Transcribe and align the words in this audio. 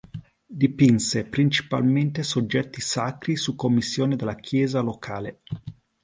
Dipinse 0.63 1.25
principalmente 1.25 2.23
soggetti 2.23 2.81
sacri 2.81 3.35
su 3.35 3.53
commissione 3.55 4.15
della 4.15 4.33
chiesa 4.33 4.79
locale. 4.79 5.43